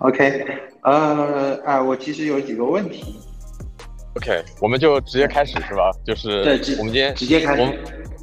[0.00, 0.46] OK，
[0.82, 3.20] 呃啊，我其实有几个问题。
[4.16, 5.90] OK，我们就直接开始是吧？
[6.06, 7.60] 就是对，我们今天直接开始。
[7.60, 7.78] 我们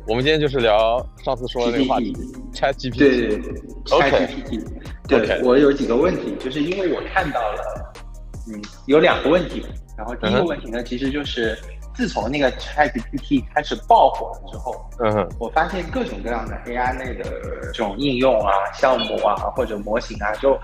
[0.07, 2.15] 我们今天就是聊上次说的那个话题
[2.51, 2.97] ，ChatGPT。
[2.97, 3.53] 对对对
[3.85, 4.65] ，ChatGPT。
[5.07, 7.93] 对，我有几个问题，就是因为我看到了，
[8.51, 9.63] 嗯，有两个问题。
[9.95, 11.55] 然后第一个问题呢，其实就是
[11.93, 17.23] 自从那个 ChatGPT 开始爆火了之后，嗯哼，我发现各种各样的 AI 类的
[17.71, 20.59] 这种应用啊、项目啊或者模型啊，就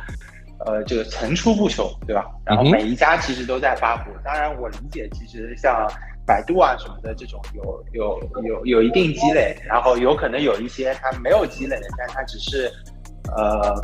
[0.65, 2.25] 呃这个层出不穷，对吧？
[2.45, 4.11] 然后每一家其实都在发布。
[4.23, 5.87] 当然，我理解其实像
[6.25, 12.71] 百度啊什么的这种有有有有一定积累，然后有可能有一些它没有积累的，但它只是
[13.35, 13.75] 呃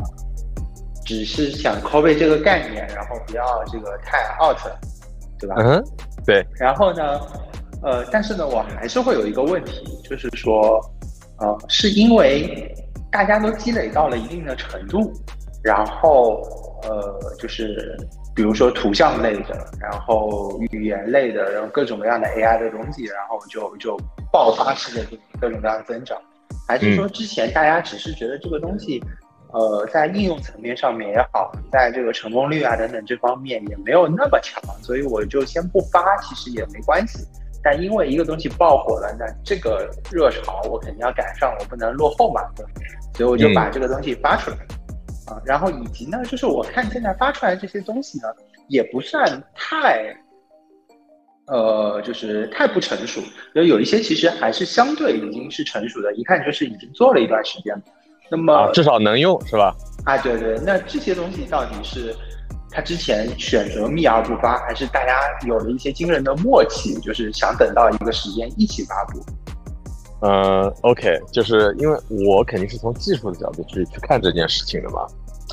[1.06, 4.58] 只是想 copy 这个概念，然后不要这个太 out。
[5.42, 5.56] 对吧？
[5.60, 5.82] 嗯，
[6.26, 6.46] 对。
[6.60, 7.18] 然后呢，
[7.82, 10.78] 呃，但是呢，我还是会有一个问题，就是说，
[11.38, 12.76] 呃，是因为
[13.10, 15.14] 大家都积累到了一定的程度，
[15.64, 16.42] 然后，
[16.84, 17.98] 呃，就是
[18.36, 23.98] 比如说图像类的，然后语言类的，然后各种各样的 AI 的东西，然后就就
[24.32, 25.06] 爆发式的
[25.40, 26.18] 各种各样的增长，
[26.68, 29.04] 还是说之前大家只是觉得这个东西？
[29.52, 37.26] 呃，在应用层面上面也好，在这个成功率啊等等这方面也没有那么强，所以我就先不发，其实也没关系。
[37.64, 42.64] 但因为一个东西爆火了，那这个热潮我肯定要赶上，我不能落后嘛，对
[43.16, 44.58] 所以我就把这个东西发出来
[45.30, 45.42] 啊。
[45.46, 48.28] 然后以及呢，就是我看现在发出来这些东西呢，
[48.68, 50.16] 也不算太，
[51.48, 53.22] 呃，就是太不成熟，
[53.54, 57.82] 有有一些其实还是相对已经是成熟的，一看就是已经做了一段时间了。
[58.32, 59.76] 那么至少能用是吧？
[60.06, 62.16] 啊，对对，那这些东西到底是
[62.70, 69.20] 他之前选择秘而不发，还是大家有了一些惊人的默契，就是想等到一个时间一起发布？
[70.22, 75.06] 嗯，OK，就是因为我肯定是从技术的角度去去看这件事情的嘛。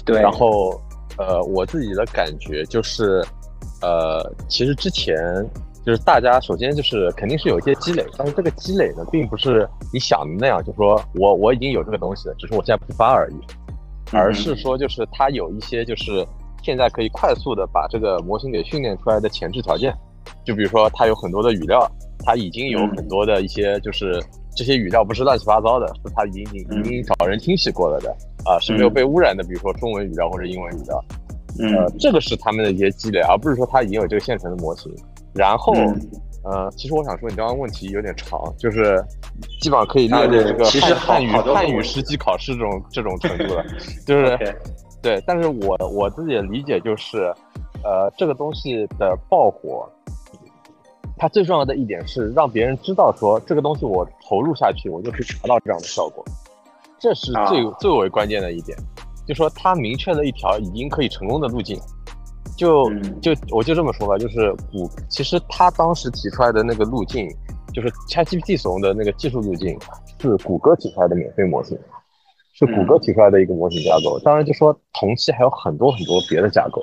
[0.05, 0.21] 对。
[0.21, 0.81] 然后，
[1.19, 3.25] 呃，我自己的感觉就是，
[3.83, 5.17] 呃，其实之前。
[5.85, 13.37] 就是大家首先就是肯定是有一些积累，但是这个积累呢，并不是你想的那样，就说我我已经有这个东西了，只是我现在不发而已，
[14.11, 16.27] 而是说就是它有一些就是
[16.61, 19.95] 现在可以快速的把这个模型给训练出来的前置条件，
[20.45, 21.89] 就比如说它有很多的语料，
[22.25, 24.21] 它已经有很多的一些就是
[24.57, 28.11] 这些语料不是乱七八糟的，是它已经已经找人清洗过了的
[28.45, 31.05] 啊，是没有被污染的，比如说中文语料或者英文语料，
[31.61, 34.91] 呃，这个是他们的一些积累，而不是说它已经有这个现成的模型。
[35.35, 35.75] 然后，
[36.45, 39.05] 呃，其实我想说，你刚刚问题有点长，就是
[39.61, 43.63] 基本上可以列入这个汉汉语汉语十级考试这种这种程度了，
[44.07, 44.39] 就是
[45.03, 45.23] 对。
[45.27, 47.25] 但是我我自己的理解就是，
[47.85, 49.87] 呃，这个东西的爆火，
[51.17, 56.25] 它最重要的一点是让别人知道说这个东西我投入下去，我就可以达到这样的效果，
[56.99, 58.77] 这是最最为关键的一点，
[59.27, 61.79] 就说它明确了一条已经可以成功的路径。
[62.57, 62.91] 就
[63.21, 67.29] 就我就这么说吧，就是谷其实他当时提出来的那个路径，
[67.75, 69.79] 就是 ChatGPT 所用的那个技术路径，
[70.23, 71.79] 是谷歌提出来的免费模型，
[72.55, 74.19] 是谷歌提出来的一个模型架构。
[74.21, 76.83] 当然，就说同期还有很多很多别的架构，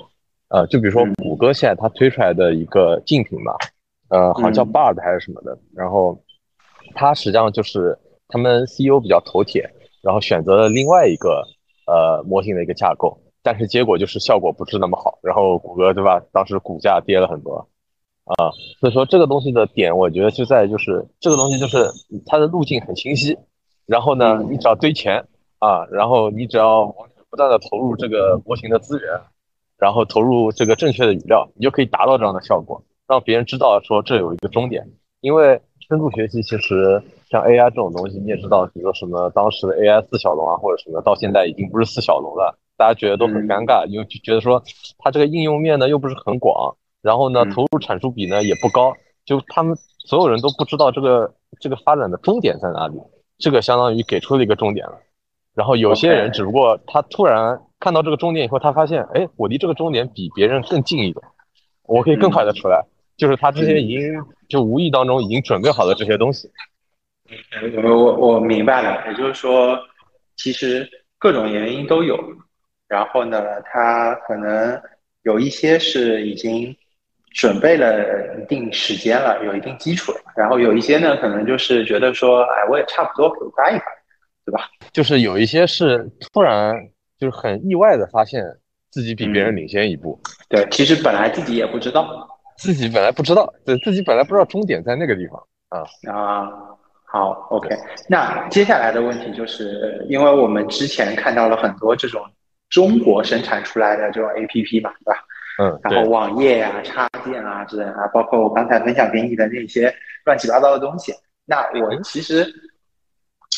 [0.50, 3.58] 呃，就比如说谷歌现在它推出来的一个竞品吧，
[4.13, 6.22] 呃，好像叫 Bard 还是什么的，然后
[6.94, 7.97] 他实际上就是
[8.28, 9.68] 他们 CEO 比较头铁，
[10.03, 11.44] 然后选择了另外一个
[11.88, 13.19] 呃模型的一个架构。
[13.41, 16.22] 但是结果就是效果不是那么好，然后谷歌对吧？
[16.31, 17.68] 当时股价跌了很多，
[18.23, 21.85] 啊，所以说这个东西的点，我觉得就在就是这个东西就是
[22.25, 23.35] 它的路径很清晰，
[23.85, 25.25] 然后呢，你只要堆钱
[25.59, 26.85] 啊，然后你只要
[27.29, 29.09] 不断的投入这个模型的资源，
[29.78, 34.86] 然后投入这个正确的语料，你就可以达到这样的效果，让别人知道说这有一个终点。
[35.22, 42.58] 因为深度学习其实像 AI 这种东西，你也知道，比如说什么当时的 AI 四小龙啊，或者什么，到现在已经不是四小龙了。
[42.75, 44.62] 大家觉得都很尴尬，因为就觉得说
[44.97, 48.94] 它这个应用面呢又不是很广，然后呢投入产出比呢也不高，
[49.25, 52.96] 就他们所有人都不知道这个这个发展的终点在哪里，
[53.38, 54.97] 这个相当于给出了一个终点了。
[55.53, 61.23] 然后有些人只不过他突然看到这个终点以后，他发现哎，我离这个终点比别人更近一点，
[61.85, 62.82] 我可以更快的出来，
[63.18, 64.14] 就是他之前已经
[64.47, 66.50] 就无意当中已经准备好了这些东西。
[67.84, 69.80] 我我我明白了，也就是说，
[70.35, 70.88] 其实
[71.18, 72.18] 各种原因都有。
[72.88, 74.80] 然后呢，他可能
[75.24, 76.76] 有一些是已经
[77.32, 80.20] 准备了一定时间了，有一定基础了。
[80.36, 83.86] 然后有一些呢，可能就是觉得说，哎，我也差不多可以发一发，
[84.46, 84.70] 对吧？
[84.91, 86.76] 就是有一些是突然
[87.18, 88.44] 就是很意外的发现
[88.93, 90.19] 自己比别人领先一步。
[90.47, 96.49] 对，其实本来自己也不知道，自己本来不知道，对自己本来不知道终点在那个地方啊啊。
[97.05, 97.75] 好，OK。
[98.07, 102.22] 那接下来的问题就是，因为我们之前看到了很多这种。
[102.69, 105.23] 中国生产出来的这种 APP 嘛，对吧？
[105.59, 109.93] 嗯，然后网页啊、插件啊之类的，包括我刚才分享给你的那些
[110.25, 111.13] 乱七八糟的东西。
[111.45, 112.51] 那我其实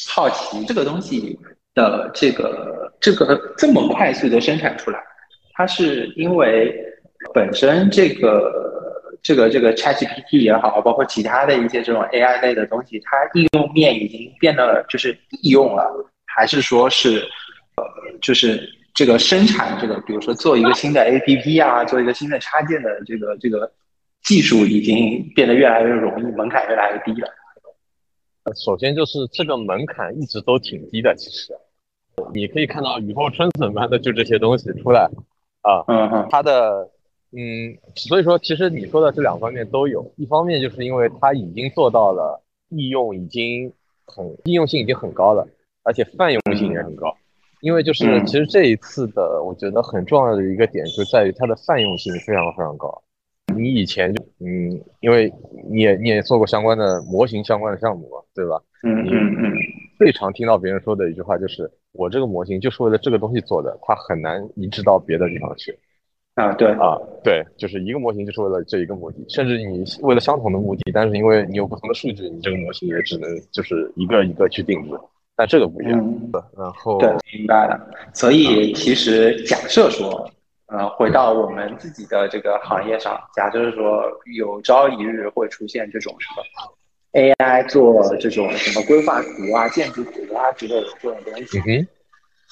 [0.09, 1.39] 好奇这个东西
[1.73, 5.01] 的这个这个这么快速的生产出来，
[5.56, 6.75] 它是因为
[7.34, 15.90] 本身这个这个这个 ChatGPT 也好，包括其他的一些这种 AI 类的东西，它应用面已经变得就是易用了，
[16.25, 17.19] 还是说是
[17.78, 17.84] 呃
[18.22, 18.69] 就是？
[18.98, 23.69] 这个生产这个，比如说做一个新的 APP 啊，做一个新的插件的这个这个
[24.24, 27.28] 技术已经变得越来越容易，门槛越来越低了。
[28.56, 31.52] 首先就是这个门槛一直都挺低的，其实
[32.34, 35.10] 你可以看到雨后春笋般的就这些东西出来
[35.65, 36.88] 啊，嗯嗯，它的
[37.31, 42.39] 嗯，所以说其实你说的这两方面都有，一方面就是因为它已经做到了
[42.69, 43.71] 应用已经
[44.06, 45.47] 很应用性已经很高了，
[45.83, 47.12] 而且泛用性也很高。
[47.62, 53.01] 因为就是其实这一次的，我觉得很重要的一个点就在于它的泛用性非常非常高。
[53.56, 55.33] 你以前就嗯，因为
[55.68, 58.61] 你也你也做过相关的模型相关的项目嘛，对吧？
[58.83, 59.53] 嗯嗯嗯。
[59.97, 65.77] 最常听到别人说的一句话就是，我这个模型就是为了这个东西做的，它很难移植到别的地方去。
[66.36, 75.00] 啊，对啊，对，就是一个模型就是为了这一个目的，甚至你为了相同的目的，但是因为你有不同的数据，你这个模型也只能就是一个一个去定制。
[75.38, 75.97] 但这个不一样，
[76.57, 77.89] 然后对，明白了。
[78.13, 80.30] 所以其实假设说，
[80.68, 84.03] 呃，回到我们自己的这个行业上，假设说
[84.38, 86.44] 有朝一日会出现这种什么
[87.15, 91.88] AI 做这种什么规划图啊、建筑图啊之类的这种东西，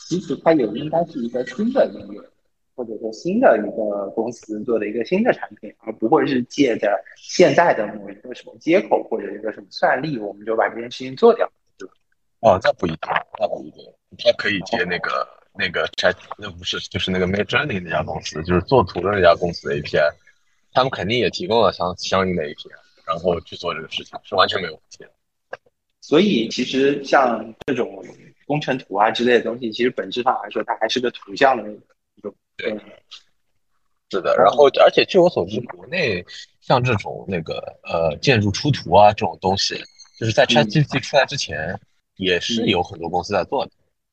[0.08, 2.24] 其实它也应该是一个新的应用，
[2.74, 11.46] 或者说新的一个公司做的一个新的产品，而不会是借着现在的某一个什么接口或者一个什么算力，我们就把这件事情做掉。
[12.40, 13.00] 哦，那不一定，
[13.40, 13.84] 那不一定，
[14.18, 15.28] 他可以接那个
[15.60, 20.10] 那个拆，那不是就是那个 Midjourney 那家公司，就是做图的那家公司的 API，
[20.74, 22.72] 他们肯定也提供了相相应的 API，
[23.06, 25.12] 然后去做这个事情是完全没有问题的。
[26.02, 28.04] 所以其实像这种
[28.46, 32.34] 工程图啊之类的东西，其实本质上来说，它还是个图像的一种。
[32.58, 32.78] 对，
[34.10, 34.36] 是的。
[34.38, 36.26] 然后而且据我所知，国内
[36.62, 39.76] 像这种那个呃建筑出图啊这种东西，
[40.20, 41.80] 就是在 ChatGPT 出来之前。
[42.18, 43.72] 也是有很多公司在做的，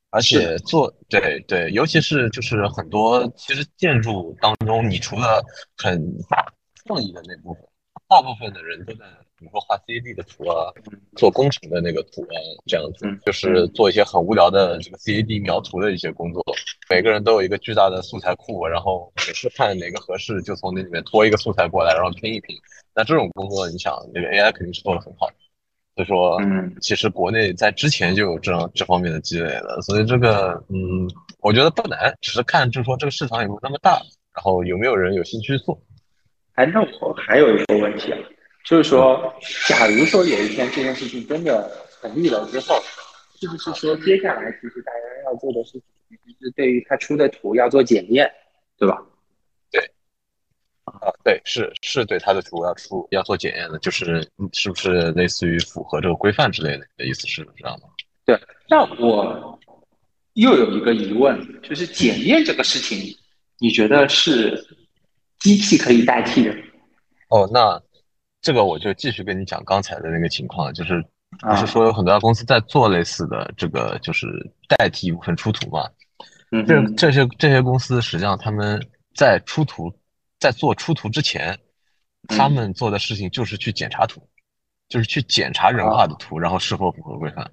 [0.08, 5.44] 而且做对对，尤其是就是很多其实建筑当中，你除了
[5.76, 6.50] 很大
[6.86, 7.62] 创意的那部分，
[8.10, 9.04] 大部分的人都在
[9.38, 10.66] 比如说画 CAD 的图啊，
[11.14, 12.36] 做工程的那个图啊，
[12.66, 16.44] 这样子，就是做一些很无聊的这个 CAD 描图的一些工作。
[16.90, 22.56] 每个人都有一个巨大的素材库，然后每次看哪个合适，就从那里面拖一个素材过来，然后拼一拼。
[22.96, 25.34] 那这种工作，你想那个 AI 肯定是做的很好的。
[25.94, 31.08] 所以说，嗯，其实国内在之前就有这样这方面的积累了，所以这个，嗯，
[31.38, 34.02] 我觉得不难，只是看就是说这个市场有没有那么大，
[34.34, 35.80] 然后有没有人有兴趣做。
[36.60, 38.18] 哎，那我还有一个问题啊，
[38.66, 39.34] 就是说，
[39.66, 41.72] 假如说有一天这件事情真的
[42.02, 42.78] 成立了之后，
[43.40, 48.30] 是不是说接下来其实大家要做的事情，就是对于他出的图要做检验，
[48.78, 49.02] 对吧？
[50.84, 54.22] 啊，对，是是对他的图要出要做检验的，就是
[54.52, 57.88] 是不是类似于符合这个规范之类的的意思是这样吗？
[58.26, 59.58] 对，那我
[60.34, 63.16] 又有一个疑问，就是检验这个事情，
[63.58, 64.62] 你觉得是
[65.40, 66.54] 机器可以代替的？
[67.28, 67.82] 哦，那
[68.40, 71.04] 这个我就继续跟你讲刚才的那个情况，就是
[71.40, 74.26] 不是说有很多家公司在做类似的这个，就是
[74.68, 75.88] 代替一部分出图嘛？
[76.52, 78.80] 嗯，这这些这些公司实际上他们
[79.14, 79.92] 在出图。
[80.40, 81.54] 在做出图之前，
[82.28, 84.26] 他们做的事情就是去检查图，
[84.88, 87.46] 就是去检查人画的图，然后是否符合规范。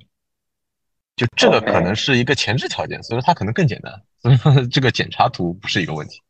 [1.18, 3.94] 就这个可能是一个前置条件，所以说它可能更简单。
[4.22, 6.22] 所以说这个检查图不是一个问题。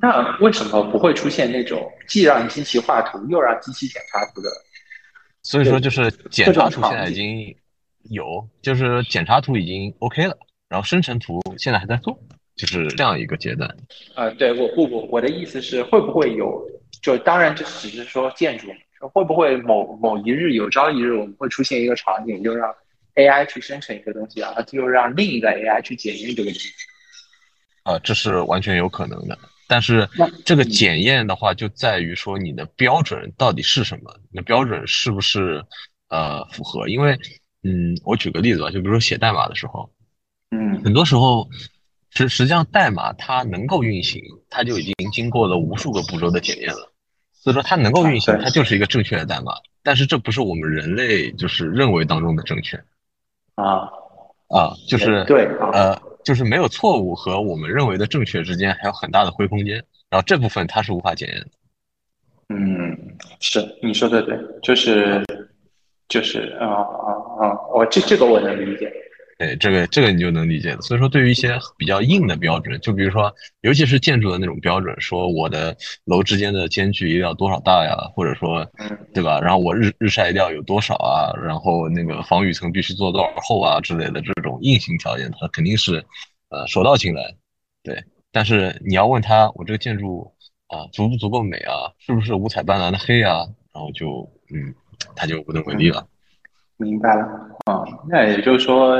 [0.00, 4.48] 那为什么不会出现那种既让机器画图又让机器检查图的？
[5.42, 7.54] 所以说就是检查图现在已经
[8.10, 10.36] 有，就是检查图已经 OK 了，
[10.68, 12.18] 然后生成图现在还在做。
[12.56, 13.68] 就是这样一个阶段，
[14.14, 16.64] 啊，对我不不，我的意思是会不会有，
[17.02, 18.68] 就当然这只是说建筑，
[19.12, 22.72] 会不会某某一日有朝一日我们会出现一个场景，就让
[23.16, 26.68] AI 去生成一个东西啊，就让另一个 AI 去检验这个东西，
[27.82, 30.08] 啊，这是完全有可能的，但是
[30.44, 35.64] 这个检验的话就在于说你的标准到底是什么，你的标准是不是
[36.08, 36.88] 呃符合？
[36.88, 37.18] 因为
[37.62, 39.90] 嗯，我举个例子吧，就比如说写代码的时候，
[40.50, 41.48] 嗯，很多时候。
[42.16, 46.92] 实实际上，代码它能够运行，它就已经经过了无数个步骤的检验了。
[47.32, 49.52] 所以说，它能够运行，它就是一个正确的代码。
[49.82, 52.76] 但是，这不是我们人类就是认为当中的正确。
[53.56, 53.90] 啊
[54.46, 59.76] 啊，就是对呃，就是没有错误和我们认为的正确之间还有很大的灰空间，
[60.08, 61.46] 然后这部分它是无法检验的。
[62.48, 62.98] 嗯，
[63.40, 65.22] 是你说的对，就是
[66.08, 67.08] 就是啊啊
[67.40, 68.92] 啊，我这这个我能理解。
[69.36, 78.64] 对，这个这个你就能理解所以说，对于一些比较硬的标准，就比如说，尤其是建筑的那种标准，说我的楼之间的间距一定要多少大呀，或者说，
[79.12, 79.40] 对吧？
[79.40, 81.34] 然后我日日晒一定要有多少啊？
[81.42, 86.04] 然后那个防雨层必须做多少厚啊之类的这种硬性条件，它肯定是
[86.50, 87.34] 呃手到擒来。
[87.82, 90.32] 对，但是你要问他，我这个建筑
[90.68, 91.90] 啊足不足够美啊？
[91.98, 93.46] 是不是五彩斑斓的黑啊？
[93.72, 94.72] 然后就嗯，
[95.16, 96.06] 他就无能为力了。
[96.76, 97.22] 明白了
[97.66, 98.98] 啊，那也就是说，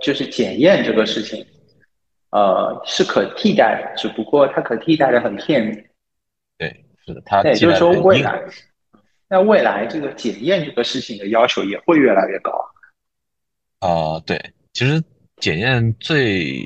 [0.00, 1.44] 就是检验这个事情，
[2.30, 5.90] 呃，是可替代的，只不过它可替代的很片面。
[6.56, 8.42] 对，是的，它也就是说未来，
[9.28, 12.52] 那未来这个检验这个事情的要求也会越来越高。
[13.80, 15.02] 啊，对，其实
[15.36, 16.64] 检验最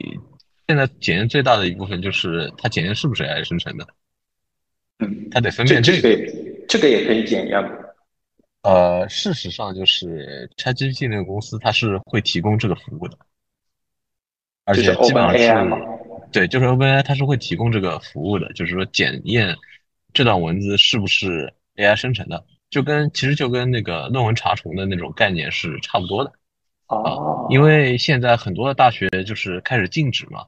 [0.67, 3.87] 现在检验最大的一部分就是它检验是不是 AI 生成的。
[5.01, 6.09] 嗯，它得分辨这个，
[6.69, 7.71] 这个也可以检验吗？
[8.65, 13.19] 呃，事实上就是 ChatGPT 那个公司，它是会提供这个服务的，
[14.65, 15.87] 而且基本上是，
[16.33, 19.55] 对，就是 OpenAI 它是会提供这个服务的，就是说检验
[20.15, 26.33] 这段文字是不是 AI 生成的，就跟其实就跟那个论文查重的那种概念是差不多的
[26.87, 26.97] 啊，
[27.51, 30.47] 因为现在很多的大学就是开始禁止嘛，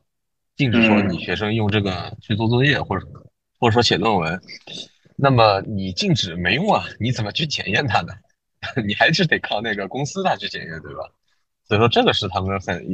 [0.57, 3.07] 禁止说你学生用这个去做作业或者
[3.59, 4.41] 或者说写论文。
[5.17, 6.85] 那么你禁止没用啊？
[7.01, 8.13] 你怎么去检验它呢？
[8.87, 11.09] 你还是得靠那个公司它去检验，对吧？
[11.69, 12.85] 所以说这个是他们很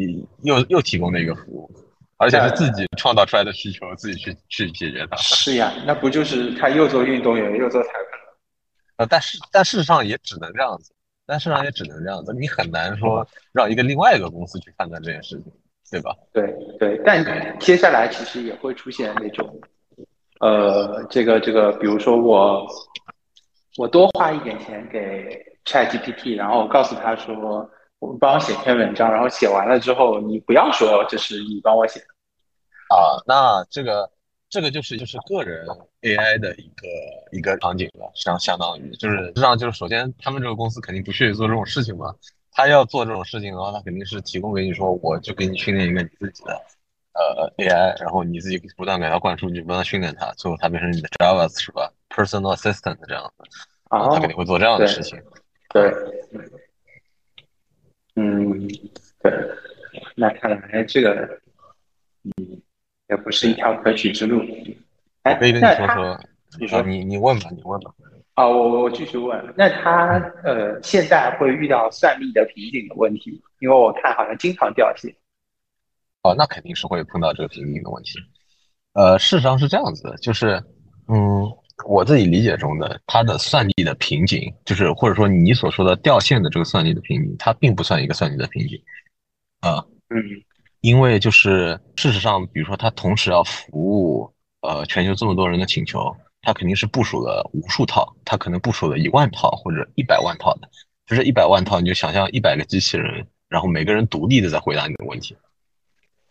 [0.43, 1.71] 又又提供的一个服务，
[2.17, 5.17] 而且是自己创造出来的需求，自己去去解决它。
[5.19, 8.21] 是呀，那不就是他又做运动员又做裁判？
[8.97, 10.93] 呃，但是但事实上也只能这样子，
[11.27, 15.53] 但事实上也只能这样子，你很难说让一个另外一个公司去判断这件事情，
[15.91, 16.17] 对吧？
[16.33, 19.61] 对对，但接下来其实也会出现那种。
[20.43, 22.67] 呃，这个这个，比如说我
[23.77, 27.71] 我多花一点钱给 Chat GPT，然后告诉他说，
[28.01, 32.07] 我帮我写篇文章，然后写完了之后，你不要说这是你帮我写的
[32.93, 33.23] 啊。
[33.25, 34.11] 那这个
[34.51, 35.65] 这个就是就是个人
[36.01, 36.89] AI 的一个
[37.31, 42.13] 一个场景了，相相当于就是实际上就是首先他们这个公司肯定不屑于做这种事情嘛，
[42.51, 46.61] 他要做这种事情的话，他肯定是提供给你说，我就给你训练一个你自己的。
[47.15, 53.45] 呃，AI，然后你自己不断给它灌输，你不断训练它，最后它变成你的 Java 是吧？Personal Assistant 这样子，
[53.89, 55.21] 啊，它肯定会做这样的事情。
[55.69, 55.93] 对，
[58.17, 58.67] 嗯，
[59.23, 59.33] 对，
[60.17, 61.39] 那看来这个，
[62.25, 62.63] 嗯，
[63.09, 64.43] 也不是一条可取之路。
[65.25, 66.21] 哎，可以跟你说说，
[66.59, 67.93] 你说你你问吧，你问吧。
[68.35, 75.15] 啊，我我继续问，那他呃，现在会遇到算力的瓶颈的问题，因为我看好像经常掉线。
[76.23, 78.13] 哦，那肯定是会碰到这个瓶颈的问题。
[78.93, 80.63] 呃，事实上是这样子的，就是，
[81.09, 81.51] 嗯，
[81.87, 88.81] 我自己理解中的它的算力的瓶颈，就是或者说你所说的掉线的这个算力的瓶颈，它并不算一个算力的瓶颈。
[89.61, 90.23] 啊，嗯，
[90.81, 100.69] 因为就是事实上，比如说它同时要服务呃全球这么多人的请求，它肯定是部署了无数套，它可能部署了一万套或者一百万套的，
[101.07, 105.37] 就是一百万套，你就想象一百个机器人，然后每个人独立的在回答你的问题。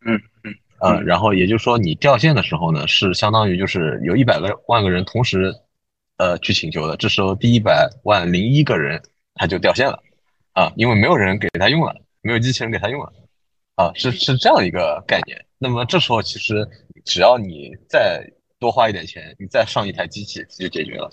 [0.05, 5.53] 嗯嗯呃，然后也就是说，你掉线的时候呢，是相当于就是有一百个万个人同时，
[6.17, 6.98] 呃，去请求的。
[6.98, 9.01] 这时候第一百万零一个人
[9.36, 10.01] 他就掉线了，
[10.53, 13.13] 啊，因为没有人给他用了，没有机器人给他用了，
[13.75, 15.46] 啊，是是这样一个概念。
[15.60, 16.67] 那么这时候其实
[17.05, 18.27] 只要你再
[18.58, 21.12] 多花一点钱，你再上一台机器就解决了。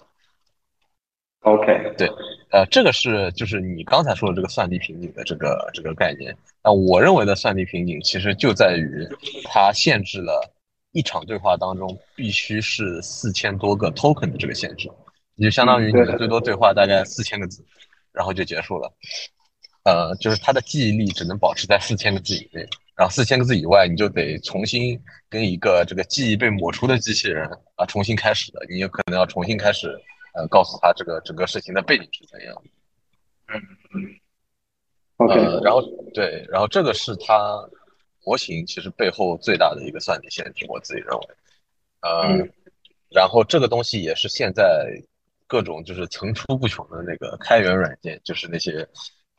[1.42, 2.10] OK，对，
[2.50, 6.36] 呃，这个是就是你刚才说的这个算力瓶颈的这个这个概念。
[6.64, 9.06] 那我认为的算力瓶颈其实就在于
[9.44, 10.52] 它限制了
[10.90, 14.90] 一场对话当中必须是四千多个 token 的这个限制，
[15.36, 17.64] 也就相当于你的最多对话大概四千个字，
[18.12, 18.92] 然后就结束了。
[19.84, 22.66] 呃，就是它的记忆力只能保持在四千个字以内，
[22.96, 29.96] 然后四千个字以外你就得重新跟一个这个记忆被抹除的机器人啊重新开始的，你有可能要重新开始。
[30.38, 32.62] 呃，告诉他这个整个事情的背景是怎样。
[33.48, 33.58] 嗯。
[35.16, 35.34] OK。
[35.64, 35.82] 然后
[36.14, 37.68] 对，然后这个是它
[38.24, 41.28] 模型其实背后最大的一个算力限制，我自己认为。
[42.02, 42.38] 呃，
[43.10, 44.88] 然后这个东西也是现在
[45.48, 48.88] 各种就是层出不穷的那个开源软件，就是那些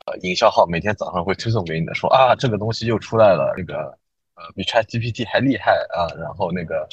[0.04, 3.96] 呃营销号每天早上会推送给你的，说啊这个东西又出来了，那个
[4.34, 6.86] 呃比 ChatGPT 还厉害啊，然后那个。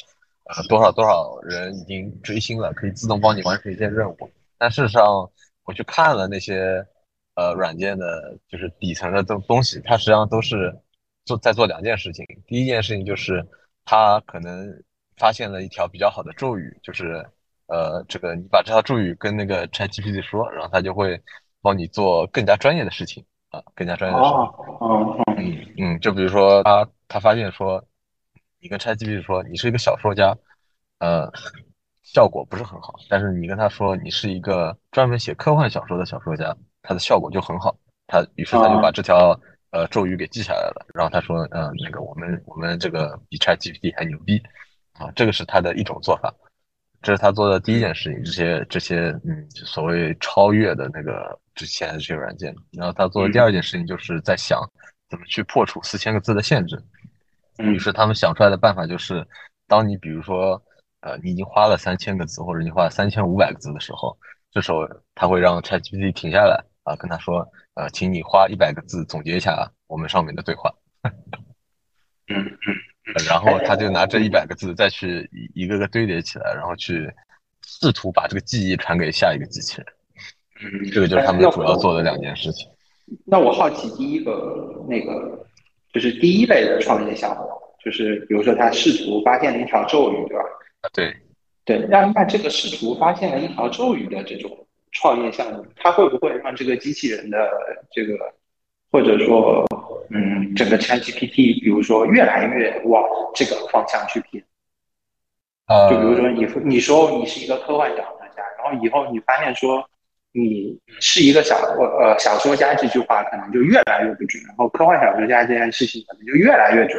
[0.48, 4.16] 呃，多少多少人已经追星了，可以自动帮你完成一些任务。
[4.56, 5.30] 但事实上，
[5.64, 6.84] 我去看了那些
[7.34, 10.74] 呃软件的，就是底层的东东西，它实际上都是
[11.24, 12.24] 做在做两件事情。
[12.46, 13.46] 第一件事情就是
[13.84, 14.66] 它可能
[15.18, 17.24] 发现了一条比较好的咒语，就是
[17.66, 21.20] 呃，这个你把这条咒语跟那个 ChatGPT 说，然后它就会
[21.60, 24.38] 帮你做更加专业的事情啊，更加专业的事情。
[24.38, 27.84] 哦，嗯嗯，就比如说他他发现说，
[28.60, 30.36] 你跟 ChatGPT 说你是一个小说家，
[30.98, 31.30] 呃，
[32.02, 37.76] 效果不是很好，但是你跟他说你是一个专门写科幻小说的小说家，他的效果就很好。
[38.06, 39.38] 他于是他就把这条
[39.70, 44.42] 呃咒语给记下来了，然后他说，嗯，那个我们我们这个比 ChatGPT 还牛逼
[44.94, 46.34] 啊，这个是他的一种做法，
[47.02, 48.24] 这是他做的第一件事情。
[48.24, 54.58] 这些这些嗯，所谓超越的那个之前的这些软件，然后他做的第二件事情就是在想
[55.10, 56.82] 怎么去破除四千个字的限制。
[57.58, 59.26] 于是他们想出来的办法就是，
[59.66, 60.62] 当你比如说
[61.00, 64.16] 呃你已经花了三千个字，或者你花了三千五百个字的时候，
[64.50, 67.46] 这时候他会让 ChatGPT 停下来啊，跟他说。
[67.78, 70.68] 呃，请你花一百个字总结一下我们上面的对话。
[72.26, 77.08] 嗯嗯，然后他就拿这一百个字再去一个个堆叠起来，然后去
[77.64, 79.86] 试图把这个记忆传给下一个机器人。
[80.60, 82.68] 嗯，这个就是他们主要做的两件事情。
[83.24, 85.46] 那我好奇，第一个那个
[85.92, 87.42] 就是第一类的创业项目，
[87.84, 90.44] 就是比如说他试图发现了一条咒语，对吧？
[90.82, 91.14] 啊，对，
[91.64, 94.64] 对，那那这个试图发现了一条咒语的这种。
[94.90, 97.36] 创业项目，它会不会让这个机器人的
[97.92, 98.14] 这个，
[98.90, 99.62] 或者说，
[100.08, 103.04] 嗯，整个 ChatGPT，比如说越来越往
[103.34, 104.42] 这个方向去偏？
[105.66, 109.86] 呃，就比如说你你说你是一个科幻小说家，然后以后你发现说
[110.38, 116.98] 你是一个小呃小说家，这句话可能就越来越不准，然后科幻小说家这件事情可能就越来越准。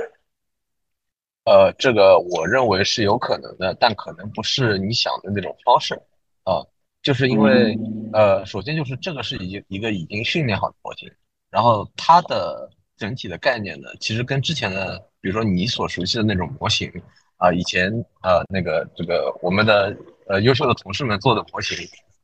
[1.46, 5.96] 呃，这个我认为是有可能的，但可能不是你想的那种方式
[6.43, 6.62] 啊。
[7.01, 7.77] 就是因为，
[8.12, 11.10] 呃，首先就是这个是一一个已经训练好的模型，
[11.50, 16.91] 然后它的整体的概念呢，其实跟之前的，比如说你所熟悉的那种模型
[17.38, 17.89] 啊，以前
[18.21, 19.95] 呃那个这个我们的
[20.28, 21.78] 呃优秀的同事们做的模型，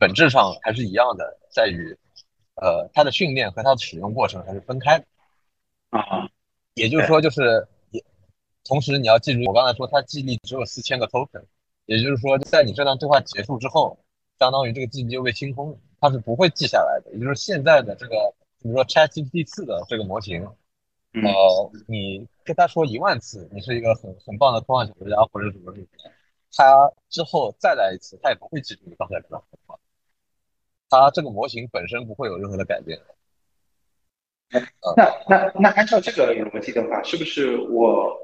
[0.06, 1.98] 本质上还是一样的，在于，
[2.56, 5.06] 呃，它的训练和它的使用过程还是分开的
[5.90, 6.30] 啊，
[6.76, 8.04] 也就是说，就是也，
[8.64, 11.44] 同时你要记住，我刚才说它记忆力只有四千个 token，
[11.86, 13.98] 也就是说，在你这段对话结束之后。
[14.38, 17.14] 相当于这个记忆就被清空了，它是不会记下来的。
[17.14, 25.88] 也就是现在的这个，比如说 ChatGPT 四的这个模型，呃，你跟他说一万次，你是一个很很棒的科幻小说家或者什么什么，
[26.52, 29.80] 他之后再来一次，他也不会记住你刚才这段话。
[30.90, 33.00] 他这个模型本身不会有任何的改变。
[34.96, 38.16] 那那那按照这个逻辑的话，是不是我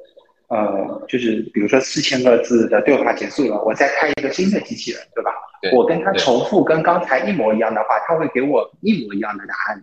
[0.48, 5.32] 呃，就是比如说四千个字的对话结束了，我再开一个新的机器人，对吧？
[5.74, 9.82] 我跟他重复跟刚才一模一样的话，他会给我一模一样的答案。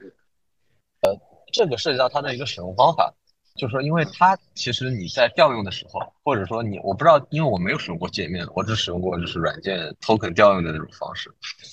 [1.02, 1.16] 呃，
[1.52, 3.14] 这个涉及到它的一个使用方法，
[3.58, 11.28] 就是说，因为它其实你在调用的时候，或者说你我不知道，因为我没有使用过界面，我只使用过就是软件 token 调用的那种方式。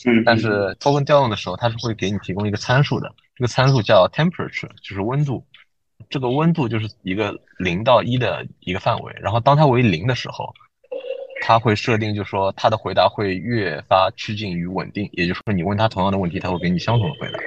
[0.06, 0.24] 嗯。
[0.26, 5.46] 但是 token 调用的时候，它是会给你提供一个参数的，这个参数叫 temperature，就是温度。
[6.10, 10.54] 这个温度就是一个零到一的一个范围，然后当它为零的时候。
[11.42, 17.38] 它会设定，就是说它的回答会越发趋近于稳定，也就是说你问它同样的问题，它会给你相同的回答。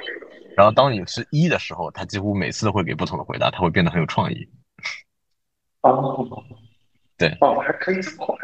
[0.59, 4.45] 然后当你是一的时候，他几乎每次都会给不同的回答，他会变得很有创意。
[5.83, 6.27] 哦，
[7.17, 8.35] 对，哦，还可以这么快，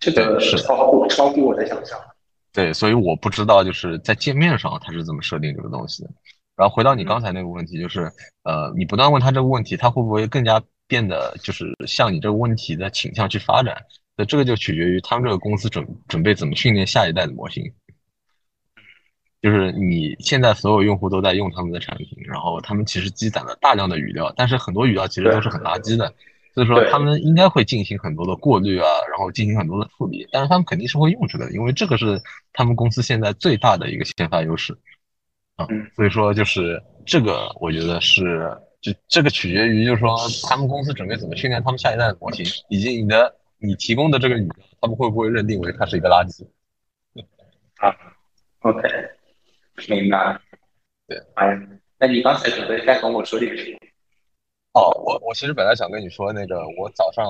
[0.00, 1.98] 这个是超乎超乎我的想象。
[2.52, 6.10] 对，所以我不知道就是在界面上他是怎么设定这个东西的。
[6.54, 8.12] 然后回到你刚才那个问题，就是
[8.44, 13.76] 呃，你不断问他这个问题，他会不会更加变得就是向你这个问题的倾向去发展？
[14.16, 17.64] 那这个就取决于他们这个公司准准备怎么训练下一代的模型。
[19.46, 26.12] 就是你现在所有用户都在用他们的产品，然后他们其实积攒了大量的语料，但是很多语料其实都是很垃圾的，
[26.52, 32.20] 所以说他们应该会进行很多的过滤啊，然后进行很多的处理，但是他们肯定是会用这个，因为这个是
[32.52, 34.76] 他们公司现在最大的一个先发优势
[35.54, 35.64] 啊。
[35.94, 40.16] 所以说就是这个，我觉得是就这个取决于就是说
[40.48, 43.32] 他们公司准备怎么训练他们下一代的模型，以及你的。
[43.58, 46.46] 你提供的这个语料，他们会不会认定为它是一个垃圾？
[47.78, 47.88] 啊
[48.60, 48.86] ，OK，
[49.88, 50.40] 明白。
[51.06, 51.56] 对，哎，
[51.98, 53.78] 那你刚才准备再跟我说点什么？
[54.74, 57.24] 哦，我我其实本来想跟你说那个，我早上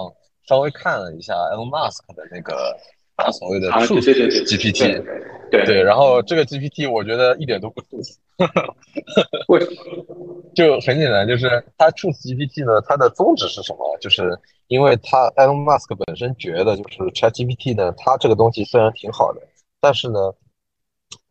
[0.48, 2.76] 稍微看了一下 Elon Musk 的那个
[3.16, 4.02] 他所谓的 Truth
[4.46, 5.02] GPT，
[5.50, 7.80] 对对，然后这个 GPT 我觉得一点都不。
[9.48, 10.42] 为什么？
[10.56, 13.96] 就很简单，就是它 Truth GPT 呢，它的宗旨是什么？
[14.00, 19.40] 就是因为它 Elon Musk 本身觉得，就是 Chat GPT 呢，它这个东西虽然挺好的，
[19.80, 20.34] 但是呢，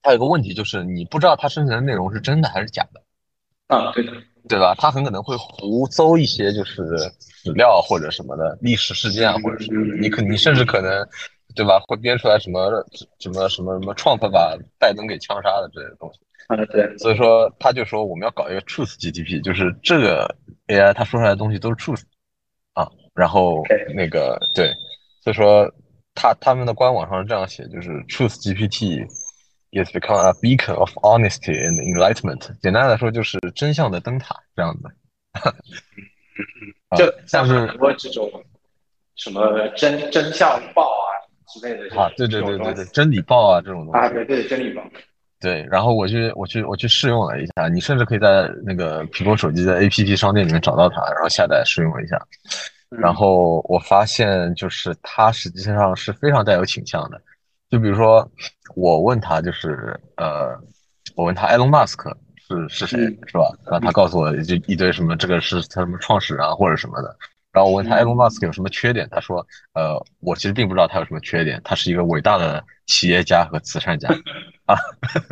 [0.05, 3.01] 它有个问题，就是你不知道它生成的内容是真的还是假的。
[3.75, 4.11] 啊，对的。
[4.47, 4.75] 对吧？
[4.77, 6.83] 他很可能会胡诌一些，就是
[7.19, 9.97] 史料或者什么的历史事件啊，或者什么的。
[9.97, 10.91] 你可你甚至可能，
[11.55, 11.79] 对吧？
[11.87, 12.69] 会编出来什么
[13.17, 16.19] 什么什么什么创 u 把拜登给枪杀的这些东西。
[16.45, 16.95] 啊，对。
[16.99, 20.35] 所以说，他就说我们要搞一个 truth GDP，就是这个
[20.67, 22.03] AI 他说出来的东西都是 truth
[22.73, 22.87] 啊。
[23.15, 23.63] 然后
[23.95, 24.71] 那个对，
[25.23, 25.67] 所以说
[26.13, 29.07] 他他们的官网上是这样写，就是 truth GPT。
[29.71, 32.49] Is become a beacon of honesty and enlightenment。
[32.61, 34.83] 简单来说，就是真相的灯塔这样子。
[36.95, 38.31] 就像是很多这种
[39.15, 41.11] 什么真真相报啊
[41.49, 41.99] 之类的。
[41.99, 43.99] 啊，对对对对对，真理报啊这种东西。
[43.99, 44.81] 啊，对对，真理报。
[45.41, 52.17] 对，然后我去我去我去试用了一下，你甚至可以在那个苹果手机的 APP 商店里面找到它，然后下载试用一下。
[52.89, 57.21] 然后我发现，就是它实际上是非常带有倾向的。
[57.69, 58.29] 就比如说，
[58.75, 60.57] 我问他，就是呃，
[61.15, 63.49] 我问他埃隆·马斯克是是谁，是吧？
[63.65, 67.17] 然后他告诉我就一堆什么，这个是他什么创始人啊，或者什么的。
[67.55, 69.37] 然后我问他埃隆·马斯克有什么缺点，他说，
[69.73, 74.09] 呃，我其实并不知道他有什么缺点，他是一个伟大的企业家和慈善家
[74.65, 74.75] 啊。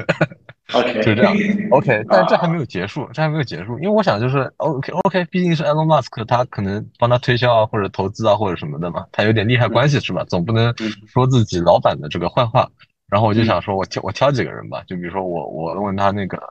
[0.74, 1.36] OK， 就这样。
[1.72, 10.24] OK，但这还没有结束，这还没有结束，因为我想就是 OK，OK，毕竟是 Elon Musk，他可能帮他推销啊，或者投资啊，或者什么的嘛，他有点利害关系是吧？
[10.24, 10.74] 总不能
[11.06, 12.70] 说自己老板的这个坏话。
[13.10, 16.42] 然后我就想说，我挑我挑几个人吧，就比如说我我问他那个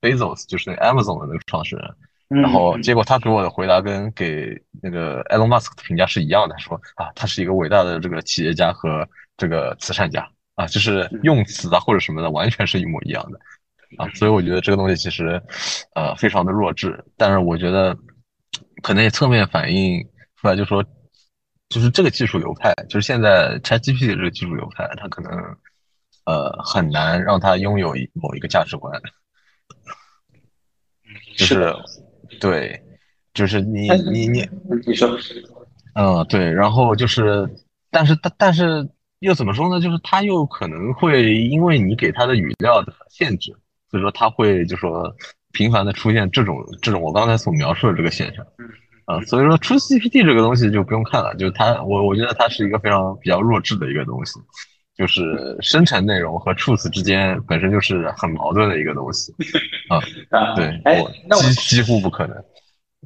[0.00, 1.88] Bezos，就是那 Amazon 的那个创始人，
[2.30, 13.38] 然后结果他给我的回答跟给那个 Elon Musk 的评价是一样的，说啊，他是一个伟大的这个企业家和这个慈善家啊，就是用词啊或者什么的完全是一模一样的。
[13.98, 15.42] 啊，所以我觉得这个东西其实，
[15.96, 17.04] 呃，非常的弱智。
[17.16, 17.98] 但是我觉得，
[18.82, 20.00] 可能也侧面反映
[20.36, 20.80] 出来，就说，
[21.68, 25.32] 就是这个技术流派，就是现在 ChatGPT 这个技术流派，它可能，
[26.24, 28.96] 呃，很难让它拥有某一个价值观。
[31.36, 31.74] 就是，
[32.38, 32.82] 对，
[33.32, 34.48] 就是你你你
[34.86, 35.08] 你说，
[35.94, 37.48] 嗯，对，然后就是，
[37.90, 38.88] 但是但但是
[39.20, 39.80] 又怎么说呢？
[39.80, 43.56] 就是他又可能会因为你给他的语料的限制。
[43.90, 45.12] 所以说他会就说
[45.52, 48.46] 频繁的出现这种这种我刚才所描述的这个现象，
[49.04, 54.38] 啊，所以说 True GPT 这个东西就不用看了，就是它我我觉得它是一个非常比较弱智的一个东西，
[55.00, 59.32] 就是生成内容和 Truth 之间本身就是很矛盾的一个东西，
[59.88, 62.36] 啊，对，哎，那几几乎不可能。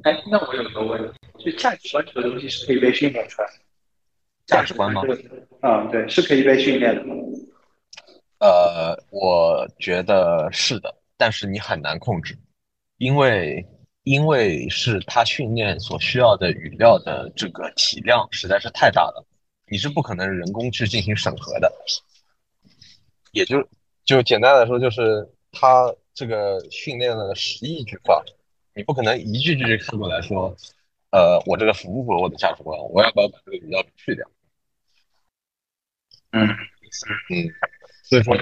[0.03, 1.01] 哎，那我有个问
[1.37, 3.53] 题，就价值观这个东西是可以被训练出来的？
[4.45, 5.01] 价值观吗？
[5.61, 7.01] 嗯，对，是可以被训练的。
[8.39, 12.37] 呃，我觉得是的，但是你很难控制，
[12.97, 13.65] 因为
[14.03, 19.25] 因为是他训练所需要的语料的这个体量实在是太大了，
[19.67, 21.71] 你是不可能人工去进行审核的。
[23.31, 23.67] 也就
[24.03, 28.23] 就简单来说，就是他这个训练了十亿句话，
[28.73, 30.55] 你不可能一句句看过来说，
[31.11, 32.79] 呃，我这个符不符合我的价值观？
[32.91, 34.25] 我要不要把这个语料去掉？
[36.31, 37.53] 嗯嗯。
[38.03, 38.37] 所以说，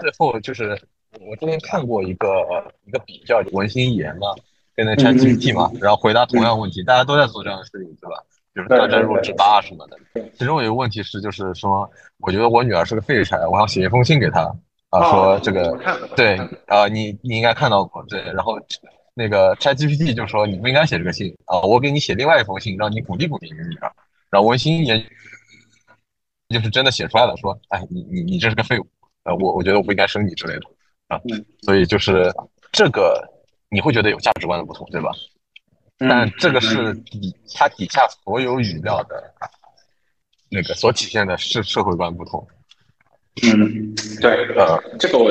[0.00, 0.80] 最后就是
[1.20, 4.34] 我之前看过一个一个比较文心一言嘛，
[4.74, 8.24] 跟那 ChatGPT 嘛，然后回答同样问题，大家都在做这样的事情，对吧？
[8.54, 9.98] 就是大战入职吧什么的。
[10.38, 14.42] 其中有一个问题是，就是说，我觉得我女儿是个废柴，我要写一封信给她
[14.90, 15.78] 啊，说这个
[16.16, 16.36] 对
[16.66, 18.58] 啊，你你应该看到过对，然后
[19.14, 23.92] 那个 ChatGPT 就说你不应该写这个信啊，我给你写另外一封信，让你鼓励鼓励你女儿。
[24.30, 25.04] 然后文心一言。
[26.48, 28.86] 就是真的写出来了，说，哎，你你你这是个废物，
[29.24, 30.60] 呃，我我觉得我不应该生你之类的，
[31.08, 31.18] 啊，
[31.62, 32.30] 所以就是
[32.70, 33.26] 这个
[33.70, 35.10] 你会觉得有价值观的不同，对吧？
[36.08, 39.32] 但这个是底它底下所有语料的
[40.48, 42.46] 那个所体现的是社会观不同。
[43.42, 45.30] 嗯，对，呃，这个我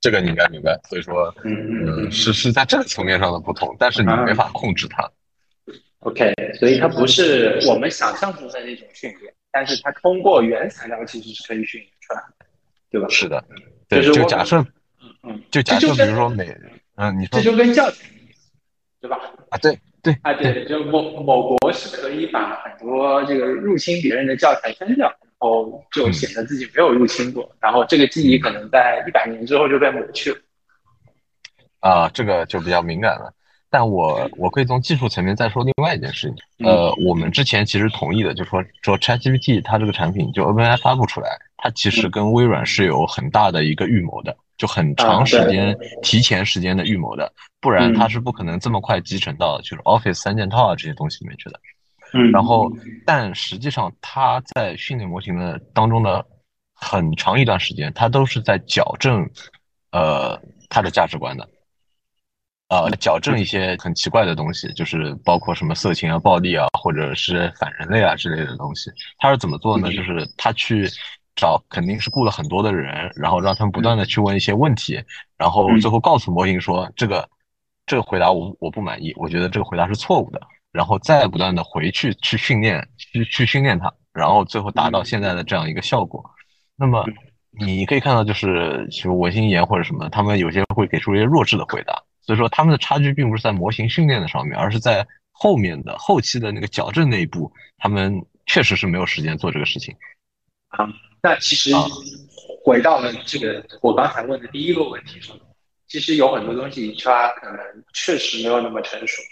[0.00, 5.10] 这个你应该明白，所以说，嗯，是是在这个层面上的不同，但是你没法控制它。
[6.00, 9.32] OK，所以它不是我们想象中的那种训练。
[9.52, 12.46] 但是它通过原材料其实是可以训练出来的，
[12.90, 13.06] 对吧？
[13.08, 13.44] 是的，
[13.88, 14.58] 对，就假设，
[15.00, 16.56] 嗯嗯，就假设比如说每，
[16.96, 18.08] 嗯，你说这就跟教材，
[19.02, 19.18] 对吧？
[19.50, 30.38] 啊，对对啊，对，就某某国是可以把很多这个入侵别人的教材删掉，然后就显得自己没有入侵过，然后这个记忆可能在一百年之后就被抹去了。
[31.80, 33.34] 啊，这个就比较敏感了。
[33.68, 36.68] 但我我可以从技术层面再说另外一件事情。
[36.68, 51.60] 呃，我们之前其实同意的，就说说 ChatGPT 它这个产品就 OpenAI 发布出来，它其实跟微软是有很大的一个预谋的，就很长时间提前时间的预谋的，不然他是不可能这么快集成到就是 Office 三件套啊这些东西里面去的。
[52.12, 52.30] 嗯。
[52.30, 52.70] 然后，
[53.06, 56.24] 但实际上他在训练模型的当中的
[56.74, 59.28] 很长一段时间，他都是在矫正
[59.90, 61.48] 呃他的价值观的。
[62.68, 68.90] 呃矫正一些很奇怪的东西，就是包括什么色情啊、暴力啊，或者是反人类啊之类的东西。
[69.18, 69.92] 他是怎么做呢？
[69.92, 70.88] 就是他去
[71.34, 75.02] 找，肯定是雇了很多的人，然后让他们不断的去问一些问题，
[75.36, 77.28] 然后最后告诉模型说这个
[77.86, 80.40] 这个回答我我不满意，我觉得这个回答是错误的，
[80.70, 86.24] 然后再不断的回去去训练，去去训练它，然后最后达到现在的这样一个效果。
[86.76, 87.04] 那么
[87.50, 92.02] 你可以看到，就是什么文心言或者什么，他们有些会给出一些弱智的回答。
[92.20, 99.94] 所以说，他们的差距并不是在模型训练的上面，而是在后面的后期的那个矫正那一步，他们确实是没有时间做这个事情。
[100.68, 100.86] 啊，
[101.22, 101.70] 那其实
[102.64, 105.36] 回到了这个我刚才问的第一个问题上，
[105.86, 107.58] 其实有很多东西它可能
[107.94, 109.22] 确实没有那么成熟。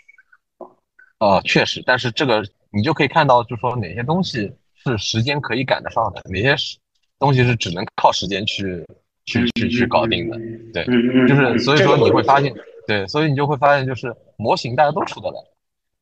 [1.18, 6.78] 哦，确实，但是这个你就可以看到，就说哪些东西是时间可以赶得上的，哪些是
[7.18, 8.86] 东西是只能靠时间去
[9.26, 10.38] 去去去搞定的。
[10.72, 10.84] 对，
[11.28, 12.54] 就是所以说你会发现。
[12.86, 15.36] 对，所以你就会发现，就是模型大家都出得来，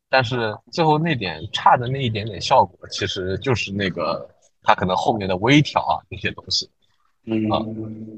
[0.09, 4.27] 但是最后那点差的那一点点效果，其实就是那个
[4.69, 6.69] 它可能后面的微调啊这些东西，
[7.25, 7.65] 嗯啊，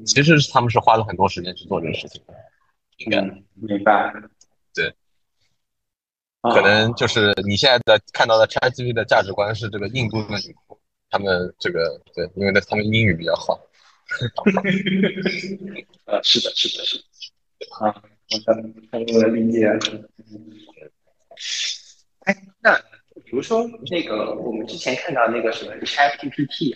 [0.05, 2.21] 其实他们是花了很多时间去做这个事情，
[2.97, 3.21] 应该
[3.55, 4.13] 明白，
[4.73, 4.93] 对，
[6.41, 10.77] 可能就是你现在的看到的 ChatGPT 的价值观是这个印度的女仆，
[11.09, 13.57] 他们这个对，因为呢他们英语比较好，
[16.03, 17.03] 呃，是的，是的，是的，
[17.79, 18.03] 啊。
[18.91, 19.67] 我的理解。
[22.25, 22.77] 哎，那
[23.31, 26.75] 比如说那个我们之前看到那个什么 ChatGPT，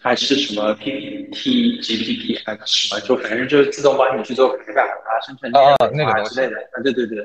[0.00, 6.56] 还是什么 PPT、GPT，还是什么，就反正就是自动帮你去做排版啊、生成啊那个之类的。
[6.72, 7.22] 啊，对对对，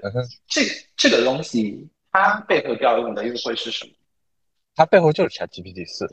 [0.49, 3.91] 这个这个东西它背后调用的又会是什么？
[4.75, 6.05] 它背后就是 ChatGPT 四，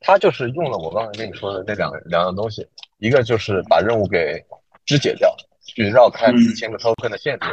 [0.00, 2.66] 它就是用了我刚才跟你说的那两两样东西，
[2.98, 4.44] 一个就是把任务给
[4.84, 5.32] 肢解掉。
[5.64, 7.46] 去绕开四千个 token 的限制，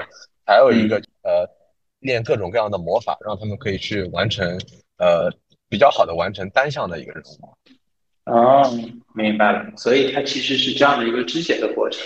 [0.43, 1.47] 还有一个呃，
[1.99, 4.59] 练各种各样的魔法，让他们可以去完成
[4.97, 5.29] 呃
[5.67, 7.53] 比较好的完成单项的一个任务。
[8.25, 8.63] 哦，
[9.15, 12.01] 明白了，所以它其实是这样的一个肢解的过程。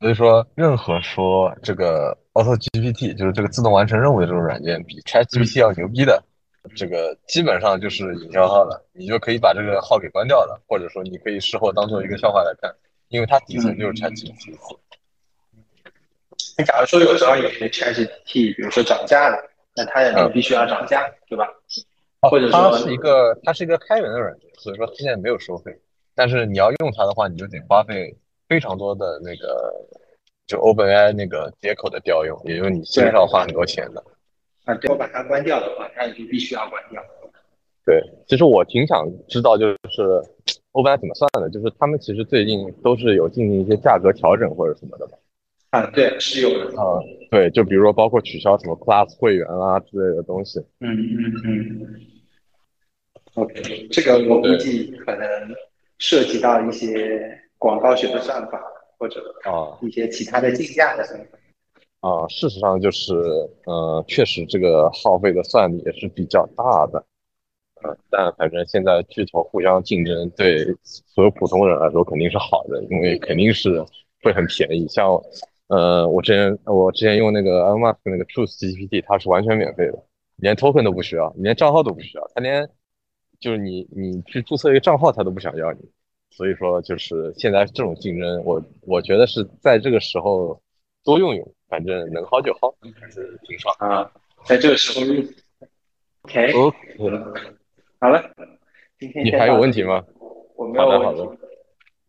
[0.00, 6.22] 所以说，任何说这个 Auto GPT 就是这个自动完成任务的这种软件，比 Chat GPT 要牛逼的，
[6.76, 8.88] 这个基本上就是营销号了。
[8.92, 12.72] 你就可以把这个号给关掉了，或者说你可以事后当做一个笑话来看，
[13.08, 14.56] 因为它底层就是 Chat GPT。
[16.56, 19.38] 那假如说有时候有些 ChatGPT，比如说涨价了，
[19.76, 21.48] 那它也必须要涨价，对吧？
[22.28, 25.72] 或者说它是一个它是一个开源的软件，所以说它现在没有收费。
[26.14, 28.16] 但是你要用它的话，你就得花费
[28.48, 29.72] 非常多的那个
[30.48, 34.02] 就 OpenAI 那个接口的调用，也就是你其实要花很多钱的。
[34.64, 37.00] 啊，对我把它关掉的话，那你就必须要关掉。
[37.84, 40.02] 对，其实我挺想知道，就是
[40.72, 45.16] OpenAI 怎么算的，就是他们其实最近都是有进行一些价格调整或者什么的吧。
[45.70, 46.98] 啊，对，是有的啊，
[47.30, 50.58] 对，就比如说包括取消什么 Plus 会员啊之类的东西。
[50.80, 52.00] 嗯嗯嗯。
[53.34, 55.26] OK，这个我估计可能
[55.98, 58.60] 涉及到一些广告学的算法，
[58.98, 61.38] 或者啊一些其他的竞价的算法。
[62.00, 63.14] 啊，事实上就是，
[63.66, 67.04] 呃，确实这个耗费的算力也是比较大的。
[67.82, 73.84] 呃，但反正现在巨头互相竞争，对所有普通人来说肯定是好的，因为肯定是
[74.22, 74.88] 会很便宜。
[74.88, 75.20] 像
[75.68, 80.02] 呃，我之前我之前用那个 Elon Musk 那个 Truth GPT，它是完全免费的，
[80.36, 82.68] 连 token 都不需要，连账号都不需要，它连
[83.38, 85.80] 就是你你去注册一个账号，它都不想要你。
[86.30, 90.58] 所以说，就是现在这种竞争，我我觉得是在这个时候
[91.04, 94.10] 多用用，反正能薅就薅，还是挺爽啊。
[94.44, 95.24] 在这个时候用
[96.22, 96.52] ，OK
[98.00, 98.22] 好了，
[98.98, 100.04] 今天你还有问题吗？
[100.56, 101.36] 我没有好的好的，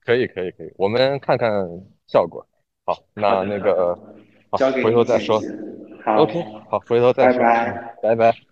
[0.06, 1.68] 可以可以可以，我们看看
[2.08, 2.46] 效果。
[2.90, 3.96] 好，那那个，
[4.50, 5.40] 好，回头再说。
[6.04, 8.49] 好，OK，好，回头再说，拜拜，拜拜。